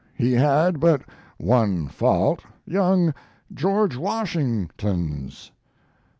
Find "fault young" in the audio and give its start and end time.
1.87-3.13